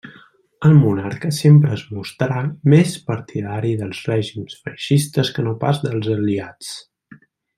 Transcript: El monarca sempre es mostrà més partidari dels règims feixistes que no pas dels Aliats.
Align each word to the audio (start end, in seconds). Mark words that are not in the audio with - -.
El 0.67 0.77
monarca 0.83 1.29
sempre 1.39 1.73
es 1.79 1.83
mostrà 1.97 2.39
més 2.75 2.95
partidari 3.11 3.75
dels 3.83 4.01
règims 4.13 4.57
feixistes 4.69 5.33
que 5.37 5.47
no 5.49 5.55
pas 5.67 5.83
dels 5.89 6.11
Aliats. 6.17 6.75